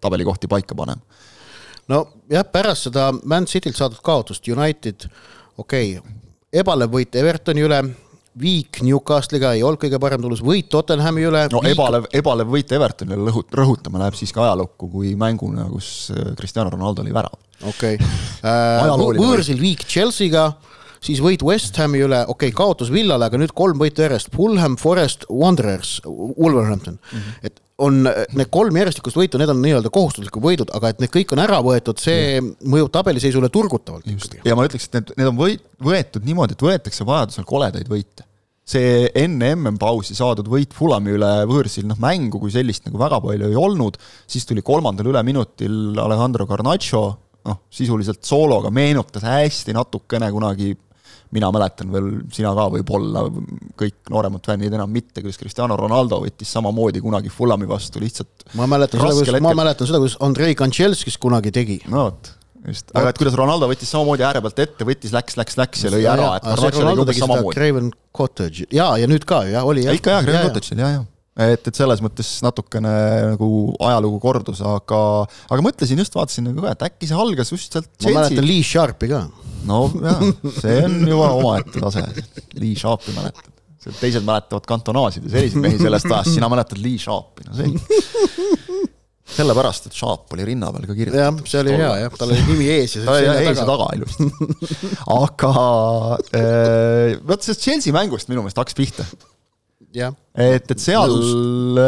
[0.00, 1.04] tabelikohti paika panema
[1.90, 5.08] nojah, pärast seda Man Citylt saadud kaotust United,
[5.58, 6.14] okei okay,,
[6.62, 7.82] ebalev võit Evertoni üle,
[8.40, 11.44] viik Newcastle'iga ei olnud kõige parem tulus, võit Tottenhami üle.
[11.52, 11.74] no viik...
[11.74, 17.04] ebalev, ebalev võit Evertonile rõhut-, rõhutama läheb siiski ajalukku kui mänguna, kus äh, Cristiano Ronaldo
[17.04, 17.38] oli värav.
[17.62, 18.10] okei okay.
[18.46, 20.52] äh,, võõrsil viik Chelsea'ga,
[21.02, 24.78] siis võit West Hami üle, okei okay,, kaotus Villale, aga nüüd kolm võitu järjest, Fulham,
[24.80, 27.50] Forest, Wanderers, Wolverhampton mm, -hmm.
[27.50, 31.34] et on need kolm järjestikust võitu, need on nii-öelda kohustuslikud võidud, aga et need kõik
[31.34, 34.08] on ära võetud, see mõjub tabeliseisule turgutavalt.
[34.44, 38.26] ja ma ütleks, et need, need on võit, võetud niimoodi, et võetakse vajadusel koledaid võite.
[38.70, 43.48] See enne MM-pausi saadud võit Fulami üle võõrsil, noh mängu kui sellist nagu väga palju
[43.48, 43.96] ei olnud,
[44.30, 47.02] siis tuli kolmandal üleminutil Alejandro Garnacho,
[47.48, 50.74] noh sisuliselt soologa meenutas hästi natukene kunagi
[51.34, 53.24] mina mäletan veel, sina ka võib-olla,
[53.78, 58.66] kõik nooremad fännid enam mitte, kuidas Cristiano Ronaldo võttis samamoodi kunagi Fulami vastu lihtsalt ma
[58.70, 61.78] mäletan seda, kuidas, ma mäletan seda, kuidas Andrei Kantšelskis kunagi tegi.
[61.90, 62.32] no vot,
[62.66, 65.94] just, aga et kuidas Ronaldo võttis samamoodi ääre pealt ette, võttis, läks, läks, läks ja
[65.94, 67.56] lõi ära, et Garnacho tegi umbes samamoodi.
[67.58, 69.96] Craven Cottage, jaa, ja nüüd ka jah, oli jah.
[69.96, 71.08] ikka jaa, Craven Cottage'il, jaa, jaa
[71.40, 72.90] et, et selles mõttes natukene
[73.34, 73.50] nagu
[73.86, 75.00] ajalugu kordus, aga,
[75.48, 78.66] aga mõtlesin just, vaatasin nagu ka, et äkki see algas just sealt ma mäletan Lee
[78.66, 79.24] Sharpi ka.
[79.68, 80.18] No jaa,
[80.60, 82.04] see on juba omaette tase,
[82.60, 83.50] Lee Sharpi mäletad.
[84.00, 87.80] teised mäletavad kantonaasid ja selliseid mehi sellest ajast, sina mäletad Lee Sharpi, no selge
[89.30, 91.22] sellepärast, et Sharp oli rinna peal ka kirjutatud.
[91.22, 93.90] jah, see oli hea jah, tal oli nimi ees ja ta oli ees ja taga
[93.96, 94.28] ilusti.
[95.16, 95.52] aga
[96.34, 99.06] äh, vot sellest Chelsea mängust minu meelest hakkas pihta
[100.34, 101.16] et, et seal,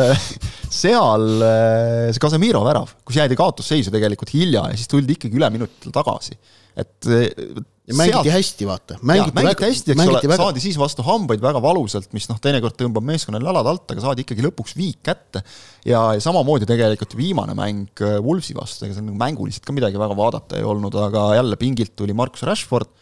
[0.82, 5.94] seal see Casemiro värav, kus jäädi kaotusseisu tegelikult hilja ja siis tuldi ikkagi üle minutil
[5.94, 6.38] tagasi.
[6.76, 7.10] et
[7.88, 8.96] ja mängiti sealt, hästi, vaata.
[9.02, 10.38] mängiti, mängiti hästi, eks ole, väga...
[10.38, 14.22] saadi siis vastu hambaid väga valusalt, mis noh, teinekord tõmbab meeskonnal jalad alt, aga saadi
[14.22, 15.42] ikkagi lõpuks viik kätte.
[15.88, 20.00] ja, ja samamoodi tegelikult viimane mäng äh, Wolvesi vastu, ega seal nagu mänguliselt ka midagi
[20.00, 22.92] väga vaadata ei olnud, aga jälle pingilt tuli Markus Rashford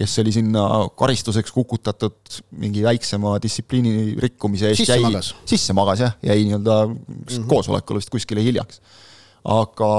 [0.00, 0.64] kes oli sinna
[0.96, 4.84] karistuseks kukutatud mingi väiksema distsipliini rikkumise eest.
[4.84, 5.32] sisse magas.
[5.52, 7.48] sisse magas jah, jäi nii-öelda mm -hmm.
[7.50, 8.80] koosolekul vist kuskile hiljaks.
[9.44, 9.92] aga,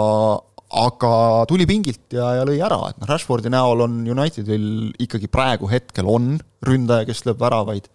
[0.85, 1.13] aga
[1.49, 6.09] tuli pingilt ja, ja lõi ära, et noh, Rashfordi näol on Unitedil ikkagi praegu hetkel
[6.09, 7.89] on ründaja, kes lööb väravaid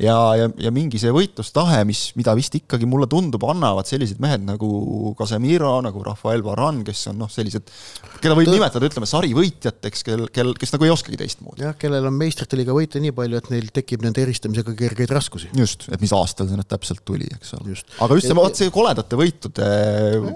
[0.00, 4.42] ja, ja, ja mingi see võitlustahe, mis, mida vist ikkagi mulle tundub, annavad sellised mehed
[4.46, 7.70] nagu Casemiro, nagu Rafael Varane, kes on noh, sellised,
[8.18, 8.56] keda võib Tõ...
[8.56, 11.62] nimetada, ütleme, sarivõitjateks, kel, kel, kes nagu ei oskagi teistmoodi.
[11.66, 15.52] jah, kellel on meistrite liiga võite nii palju, et neil tekib nende eristamisega kergeid raskusi.
[15.54, 17.78] just, et mis aastal see nüüd täpselt tuli, eks ole.
[17.78, 19.68] aga just see, vot see koledate võitude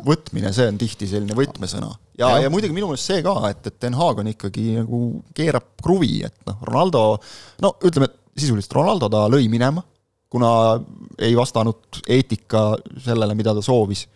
[0.07, 1.91] võtmine, see on tihti selline võtmesõna.
[2.21, 5.03] ja, ja, ja muidugi minu meelest see ka, et, et Den Haag on ikkagi nagu
[5.35, 7.05] keerab kruvi, et noh, Ronaldo
[7.65, 9.83] no ütleme, et sisuliselt Ronaldo ta lõi minema,
[10.29, 10.51] kuna
[11.19, 12.71] ei vastanud eetika
[13.05, 14.07] sellele, mida ta soovis.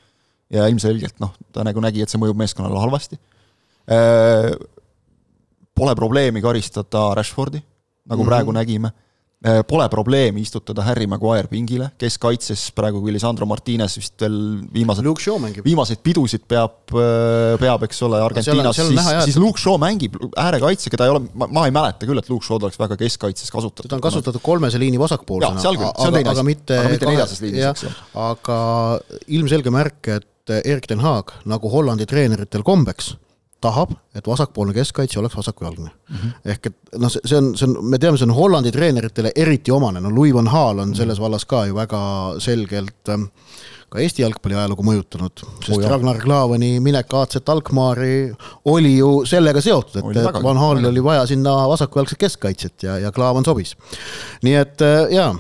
[0.53, 3.17] ja ilmselgelt noh, ta nagu nägi, et see mõjub meeskonnale halvasti.
[3.89, 4.51] Äh,
[5.75, 7.63] pole probleemi karistada Rashfordi,
[8.05, 8.29] nagu mm -hmm.
[8.29, 8.93] praegu nägime
[9.67, 14.37] pole probleemi istutada Harry Maguire pingile, kes kaitses praegu, kui Lisandro Martines vist veel
[14.75, 15.09] viimased,
[15.65, 21.09] viimaseid pidusid peab, äh, peab, eks ole, Argentiinas, siis, siis Luke Shaw mängib äärekaitse, keda
[21.09, 23.89] ei ole, ma, ei mäleta küll, et Luke Shaw'd oleks väga keskkaitses kasutatud.
[23.89, 25.59] teda on kasutatud kolmese liini vasakpoolsena.
[25.59, 27.93] on teine asi, aga mitte neljases liinis, eks ju.
[28.23, 28.61] aga
[29.27, 33.15] ilmselge märk, et Erik ten Haag, nagu Hollandi treeneritel kombeks
[33.63, 36.17] tahab, et vasakpoolne keskkaitse oleks vasakujalgne mm.
[36.17, 36.33] -hmm.
[36.55, 40.01] ehk et noh, see on, see on, me teame, see on Hollandi treeneritele eriti omane,
[40.01, 41.25] no Louis van Gaal on selles mhm.
[41.25, 42.01] vallas ka ju väga
[42.39, 43.29] selgelt ähm,
[43.93, 48.33] ka Eesti jalgpalli ajalugu mõjutanud, sest oh, Ragnar Klavani minek AC Alkmaari
[48.73, 53.13] oli ju sellega seotud, et, et Van Haalil oli vaja sinna vasakujalgset keskkaitset ja, ja
[53.13, 53.77] Klavan sobis.
[54.43, 55.35] nii et äh, jaa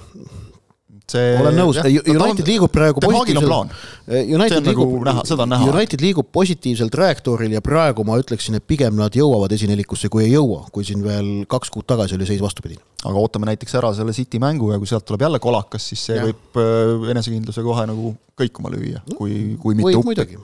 [1.12, 3.74] see olen nõus, United liigub praegu positiivselt.
[4.08, 9.52] United liigub, nagu United liigub positiivsel trajektooril ja praegu ma ütleksin, et pigem nad jõuavad
[9.56, 12.82] esinelikusse, kui ei jõua, kui siin veel kaks kuud tagasi oli seis vastupidine.
[13.02, 16.16] aga ootame näiteks ära selle City mängu ja kui sealt tuleb jälle kolakas, siis see
[16.18, 16.26] ja.
[16.28, 20.38] võib äh, enesekindluse kohe nagu kõikuma lüüa, kui, kui mitte uppi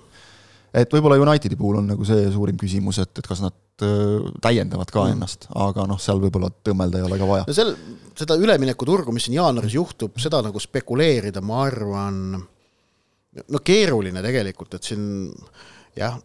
[0.75, 4.91] et võib-olla Unitedi puhul on nagu see suurim küsimus, et, et kas nad äh, täiendavad
[4.93, 5.17] ka mm.
[5.17, 7.49] ennast, aga noh, seal võib-olla tõmmelda ei ole ka vaja.
[7.49, 7.73] no seal,
[8.19, 12.23] seda üleminekuturgu, mis siin jaanuaris juhtub, seda nagu spekuleerida, ma arvan,
[13.39, 15.09] no keeruline tegelikult, et siin
[15.99, 16.21] jah,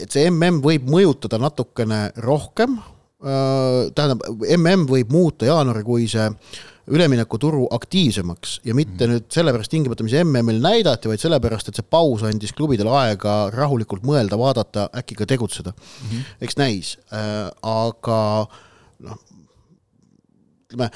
[0.00, 2.78] et see mm võib mõjutada natukene rohkem,
[3.22, 6.30] äh, tähendab, mm võib muuta jaanuarikuise
[6.90, 9.12] üleminekuturu aktiivsemaks ja mitte mm.
[9.12, 14.06] nüüd sellepärast tingimata, mis MM-il näidati, vaid sellepärast, et see paus andis klubidele aega rahulikult
[14.06, 16.08] mõelda, vaadata, äkki ka tegutseda mm.
[16.08, 16.32] -hmm.
[16.46, 18.20] eks näis äh,, aga
[19.06, 19.20] noh,
[20.72, 20.90] ütleme,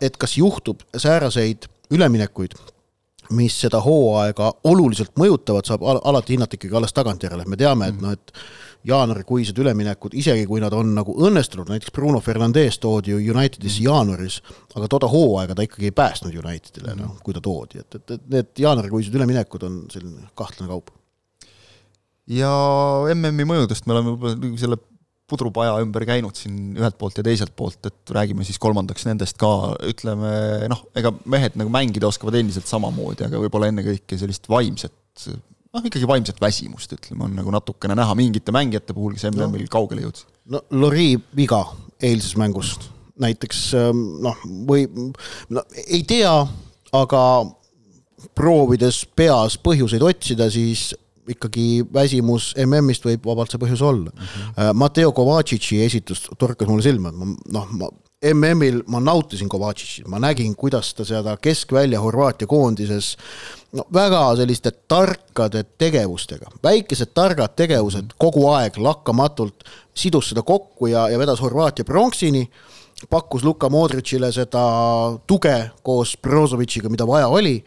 [0.00, 2.58] et kas juhtub sääraseid üleminekuid
[3.30, 8.00] mis seda hooaega oluliselt mõjutavad, saab al alati hinnata ikkagi alles tagantjärele, me teame, et
[8.00, 8.32] noh, et
[8.86, 14.38] jaanuarikuised üleminekud, isegi kui nad on nagu õnnestunud, näiteks Bruno Fernandes toodi ju Unitedisse jaanuaris,
[14.74, 18.28] aga toda hooaega ta ikkagi ei päästnud Unitedile, noh, kui ta toodi, et, et, et
[18.36, 20.94] need jaanuarikuised üleminekud on selline kahtlane kaup.
[22.28, 22.52] ja
[23.14, 24.80] MM-i mõjudest me oleme võib-olla selle
[25.28, 29.50] pudrupaja ümber käinud siin ühelt poolt ja teiselt poolt, et räägime siis kolmandaks nendest ka,
[29.84, 30.30] ütleme
[30.72, 35.28] noh, ega mehed nagu mängida oskavad endiselt samamoodi, aga võib-olla ennekõike sellist vaimset
[35.78, 39.72] noh, ikkagi vaimset väsimust, ütleme, on nagu natukene näha mingite mängijate puhul, kes MM-il no.
[39.72, 40.30] kaugele jõudsid.
[40.54, 41.62] no Lori viga
[42.02, 42.76] eilses mängus
[43.18, 44.38] näiteks ähm, noh,
[44.68, 44.86] või
[45.50, 46.32] no ei tea,
[46.94, 47.22] aga
[48.38, 50.90] proovides peas põhjuseid otsida, siis
[51.28, 54.20] ikkagi väsimus MM-ist võib vabalt see põhjus olla mm.
[54.24, 54.78] -hmm.
[54.80, 57.90] Matteo Kovacic'i esitus torkas mulle silma, et ma noh, ma
[58.22, 63.12] MM-il ma nautisin Kovacic'i, ma nägin, kuidas ta seda keskvälja Horvaatia koondises
[63.78, 69.62] no väga selliste tarkade tegevustega, väikesed targad tegevused kogu aeg lakkamatult
[69.94, 72.42] sidus seda kokku ja, ja vedas Horvaatia pronksini,
[73.06, 74.62] pakkus Luka Modricile seda
[75.28, 75.56] tuge
[75.86, 77.60] koos Brozovitšiga, mida vaja oli,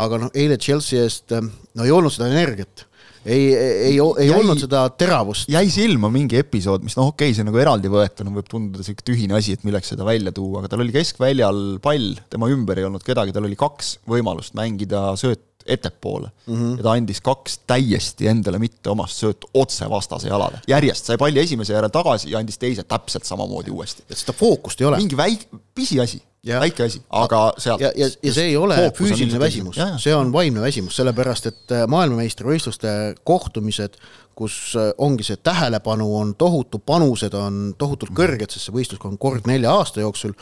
[0.00, 2.86] aga noh, eile Chelsea eest no ei olnud seda energiat
[3.24, 5.48] ei, ei, ei jäi, olnud seda teravust.
[5.52, 9.04] jäi silma mingi episood, mis noh, okei okay,, see nagu eraldi võetuna võib tunduda sihuke
[9.04, 12.88] tühine asi, et milleks seda välja tuua, aga tal oli keskväljal pall, tema ümber ei
[12.88, 16.54] olnud kedagi, tal oli kaks võimalust mängida sööt ettepoole mm.
[16.54, 16.76] -hmm.
[16.76, 20.60] ja ta andis kaks täiesti endale mitte omast söötu otse vastase jalale.
[20.68, 24.02] järjest sai palli esimese järel tagasi ja andis teise täpselt samamoodi uuesti.
[24.10, 24.96] et seda fookust ei ole.
[24.96, 29.76] mingi väik-, pisiasi, väike asi, aga sealt ja, ja, ja see ei ole füüsiline väsimus,
[30.00, 33.98] see on vaimne väsimus, sellepärast et äh, maailmameistrivõistluste kohtumised,
[34.38, 39.18] kus äh, ongi see tähelepanu on tohutu, panused on tohutult kõrged, sest see võistlus on
[39.20, 40.32] kord nelja aasta jooksul,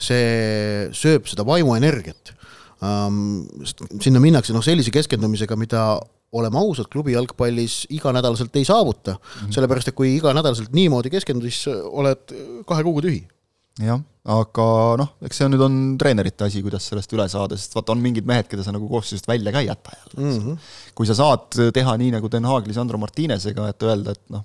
[0.00, 2.36] see sööb seda vaimuenergiat.
[2.80, 5.84] Sinna minnakse noh, sellise keskendumisega, mida
[6.32, 9.16] oleme ausad, klubi jalgpallis iganädalaselt ei saavuta.
[9.16, 9.52] Mm, -hmm.
[9.56, 12.34] sellepärast et kui iganädalaselt niimoodi keskenduda, siis oled
[12.66, 13.24] kahe kuuga tühi.
[13.80, 14.66] Jah, aga
[15.00, 18.02] noh, eks see on nüüd on treenerite asi, kuidas sellest üle saada, sest vaata, on
[18.04, 20.40] mingid mehed, keda sa nagu koosseisust välja ka ei jäta jälle mm.
[20.44, 20.72] -hmm.
[20.94, 24.44] kui sa saad teha nii, nagu Den Haag Lisandro Martinesega, et öelda, et noh,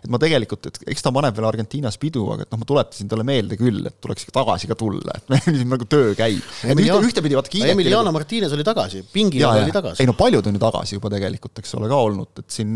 [0.00, 3.10] et ma tegelikult, et eks ta paneb veel Argentiinas pidu, aga et noh, ma tuletasin
[3.10, 6.40] talle meelde küll, et tuleks ikka tagasi ka tulla, et meil siin nagu töö käib.
[6.64, 7.74] ühte, ühtepidi vaata kiideti.
[7.74, 10.02] Emiliano Martines oli tagasi, pingil oli tagasi.
[10.02, 12.72] ei no paljud on ju tagasi juba tegelikult, eks ole, ka olnud, et siin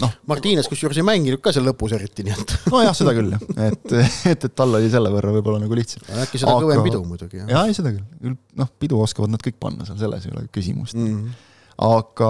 [0.00, 0.16] noh.
[0.30, 2.56] Martines kusjuures ei mänginud ka seal lõpus eriti, nii et.
[2.72, 3.96] nojah, seda küll jah, et,
[4.32, 6.06] et, et tal oli selle võrra võib-olla nagu lihtsam.
[6.24, 6.64] äkki seda aga...
[6.66, 7.42] kõvem pidu muidugi.
[7.42, 10.98] jaa, ei seda küll, noh, pidu oskavad nad kõik panna seal, selles ei ole küsimust
[10.98, 11.12] mm.
[11.12, 12.28] -hmm aga,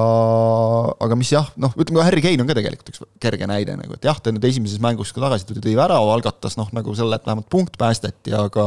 [1.07, 4.07] aga mis jah, noh, ütleme Harry Kane on ka tegelikult üks kerge näide nagu, et
[4.09, 7.29] jah, ta nüüd esimeses mängus ka tagasi tuli, tõi värava, algatas noh, nagu selle, et
[7.29, 8.67] vähemalt punkt päästeti, aga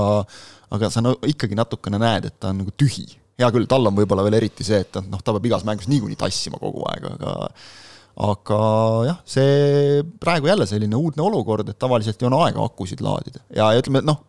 [0.76, 3.10] aga sa no ikkagi natukene näed, et ta on nagu tühi.
[3.39, 6.20] hea küll, tal on võib-olla veel eriti see, et noh, ta peab igas mängus niikuinii
[6.20, 7.36] tassima kogu aeg, aga
[8.20, 8.58] aga
[9.08, 13.70] jah, see praegu jälle selline uudne olukord, et tavaliselt ei ole aega akusid laadida ja,
[13.72, 14.26] ja ütleme, noh,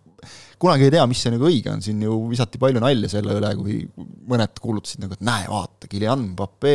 [0.60, 3.50] kunagi ei tea, mis see nagu õige on, siin ju visati palju nalja selle üle,
[3.56, 3.78] kui
[4.28, 6.74] mõned kuulutasid nagu, et näe, vaata, Guillain Pape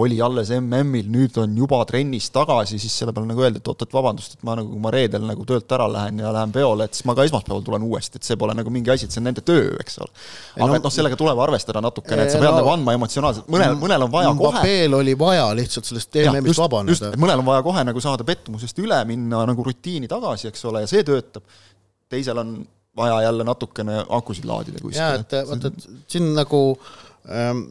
[0.00, 3.84] oli alles MM-il, nüüd on juba trennis tagasi, siis selle peale nagu öeldi, et oot,
[3.84, 6.86] et vabandust, et ma nagu, kui ma reedel nagu töölt ära lähen ja lähen peole,
[6.86, 9.20] et siis ma ka esmaspäeval tulen uuesti, et see pole nagu mingi asi, et see
[9.20, 10.10] on nende töö, eks ole.
[10.56, 13.50] aga no, et noh, sellega tuleb arvestada natukene, et sa pead no, nagu andma emotsionaalselt,
[13.52, 14.62] mõnel, mõnel on vaja kohe.
[14.62, 17.12] Papeel oli vaja lihtsalt sellest MM-ist vabaneda.
[17.20, 20.94] mõnel on vaja kohe nagu saada pettumusest üle, minna nagu rutiini tagasi, eks ole, ja
[20.94, 21.44] see töötab.
[22.10, 22.60] teisel on
[22.96, 25.00] vaja jälle natukene akusid laadida kuskil.
[25.00, 26.62] jaa, et vaata, et siin nagu
[27.30, 27.64] ähm,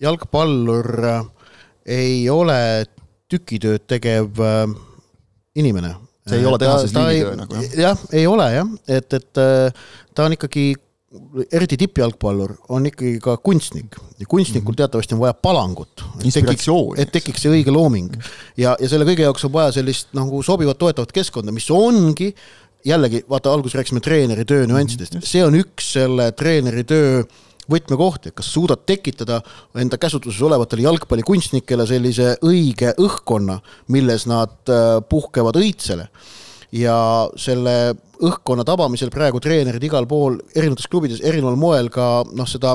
[0.00, 1.22] jalgpallur äh,
[1.86, 2.86] ei ole
[3.32, 4.66] tükitööd tegev äh,
[5.56, 5.94] inimene.
[6.28, 7.76] see ei ole tehases liigitöö nagu jah?
[7.86, 10.72] jah, ei ole jah, et, et äh, ta on ikkagi
[11.52, 14.76] eriti tippjalgpallur on ikkagi ka kunstnik ja kunstnikul mm -hmm.
[14.76, 16.04] teatavasti on vaja palangut.
[16.96, 18.16] et tekiks see õige looming
[18.56, 22.34] ja, ja selle kõige jaoks on vaja sellist nagu sobivat toetavat keskkonda, mis ongi
[22.84, 27.24] jällegi vaata, alguses rääkisime treeneri töö nüanssidest, see on üks selle treeneri töö
[27.70, 29.40] võtmekohti, et kas suudad tekitada
[29.80, 33.58] enda käsutuses olevatele jalgpallikunstnikele sellise õige õhkkonna,
[33.94, 36.08] milles nad äh, puhkevad õitsele.
[36.74, 36.94] ja
[37.38, 37.94] selle
[38.24, 42.74] õhkkonna tabamisel praegu treenerid igal pool erinevates klubides erineval moel ka noh, seda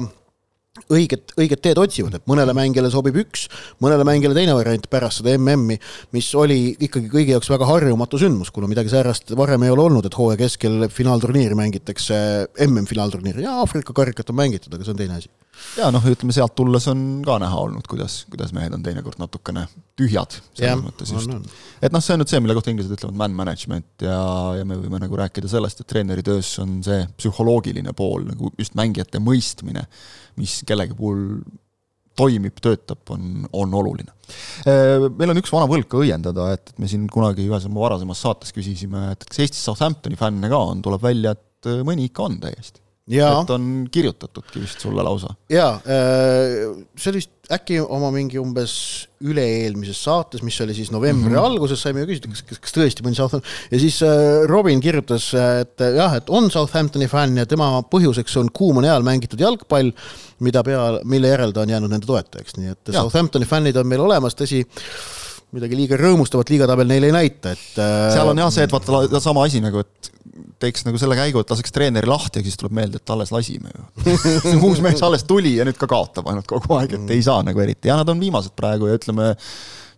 [0.94, 3.48] õiget, õiget teed otsivad, et mõnele mängijale sobib üks,
[3.84, 5.80] mõnele mängijale teine variant pärast seda MM-i,
[6.16, 10.08] mis oli ikkagi kõigi jaoks väga harjumatu sündmus, kuna midagi säärast varem ei ole olnud,
[10.08, 12.22] et hooaja keskel finaalturniiri mängitakse,
[12.68, 15.32] MM-finaalturniiri ja Aafrika karikat on mängitud, aga see on teine asi
[15.80, 19.66] ja noh, ütleme sealt tulles on ka näha olnud, kuidas, kuidas mehed on teinekord natukene
[20.00, 21.56] tühjad selles mõttes just.
[21.82, 24.20] et noh, see on nüüd see, mille kohta inglased ütlevad man management ja,
[24.60, 28.78] ja me võime nagu rääkida sellest, et treeneri töös on see psühholoogiline pool nagu just
[28.80, 29.86] mängijate mõistmine,
[30.40, 31.42] mis kellegi puhul
[32.20, 34.12] toimib, töötab, on, on oluline.
[34.68, 38.26] Meil on üks vana võlg ka õiendada, et, et me siin kunagi ühes oma varasemas
[38.26, 42.36] saates küsisime, et kas Eestis Southamptoni fänne ka on, tuleb välja, et mõni ikka on
[42.44, 45.34] täiesti et on kirjutatudki vist sulle lausa.
[45.50, 48.74] jaa, äh, see oli vist äkki oma mingi umbes
[49.26, 51.46] üle-eelmises saates, mis oli siis novembri mm -hmm.
[51.50, 55.32] alguses, saime ju küsida, kas, kas, kas tõesti mõni Southampton ja siis äh, Robin kirjutas,
[55.34, 59.92] et jah, et on Southamptoni fänn ja tema põhjuseks on kuumal ajal mängitud jalgpall,
[60.40, 63.02] mida pea, mille järel ta on jäänud nende toetajaks, nii et ja.
[63.02, 64.62] Southamptoni fännid on meil olemas, tõsi,
[65.58, 69.22] midagi liiga rõõmustavat liigatabel neile ei näita, et äh, seal on jah see, et vaata
[69.24, 70.12] sama asi nagu, et
[70.60, 73.72] teeks nagu selle käigu, et laseks treeneri lahti ja siis tuleb meelde, et alles lasime
[73.74, 73.84] ju.
[74.68, 77.62] Uus mees alles tuli ja nüüd ka kaotab ainult kogu aeg, et ei saa nagu
[77.64, 77.90] eriti.
[77.92, 79.32] Ja nad on viimased praegu ja ütleme,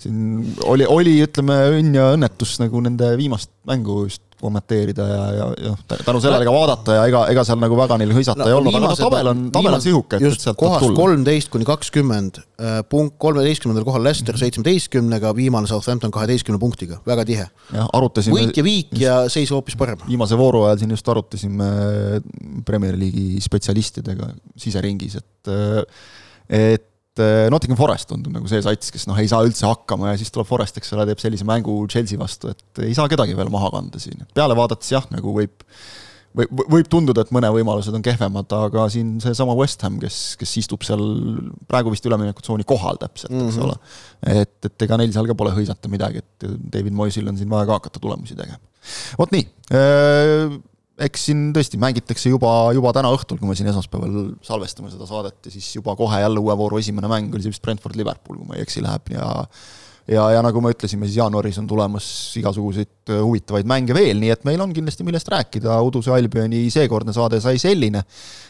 [0.01, 5.47] siin oli, oli ütleme õnn ja õnnetus nagu nende viimast mängu just kommenteerida ja, ja,
[5.67, 8.55] ja tänu sellele ka vaadata ja ega, ega seal nagu väga neil hõisata no, ei
[8.57, 12.79] olnud, aga noh, tabel on, tabel on sihuke, et, sealt kohast kolmteist kuni kakskümmend, äh,
[12.91, 17.47] punkt, kolmeteistkümnendal kohal Leicester seitsmeteistkümnega, viimane Southampton kaheteistkümne punktiga, väga tihe.
[17.71, 20.01] jah, arutasime võit ja viik ja seis hoopis parem.
[20.09, 21.71] viimase vooru ajal siin just arutasime
[22.67, 25.55] Premier League'i spetsialistidega siseringis, et
[26.51, 30.13] et et eh, Nottingham Forest tundub nagu see sats, kes noh, ei saa üldse hakkama
[30.13, 33.35] ja siis tuleb Forest, eks ole, teeb sellise mängu Chelsea vastu, et ei saa kedagi
[33.35, 35.67] veel maha kanda siin, et peale vaadates jah, nagu võib
[36.37, 40.55] võib, võib tunduda, et mõne võimalused on kehvemad, aga siin seesama West Ham, kes, kes
[40.63, 41.03] istub seal
[41.71, 43.67] praegu vist üleminekutsooni kohal täpselt, eks mm -hmm.
[43.67, 44.41] ole.
[44.45, 47.67] et, et ega neil seal ka pole hõisata midagi, et David Moisil on siin vaja
[47.67, 48.63] ka hakata tulemusi tegema.
[49.19, 49.47] vot nii
[51.01, 55.47] eks siin tõesti mängitakse juba, juba täna õhtul, kui me siin esmaspäeval salvestame seda saadet
[55.47, 58.59] ja siis juba kohe jälle uue vooru esimene mäng oli see vist Brentford-Liverpool, kui ma
[58.59, 59.31] ei eksi, läheb ja
[60.09, 62.05] ja, ja nagu me ütlesime, siis jaanuaris on tulemas
[62.39, 67.41] igasuguseid huvitavaid mänge veel, nii et meil on kindlasti millest rääkida, Uduse Albioni seekordne saade
[67.43, 68.03] sai selline.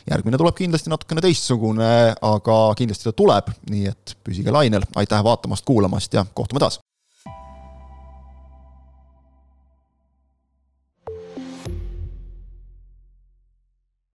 [0.10, 5.65] järgmine tuleb kindlasti natukene teistsugune, aga kindlasti ta tuleb, nii et püsige lainel, aitäh vaatamast,
[5.65, 6.82] kuulamast ja kohtume taas!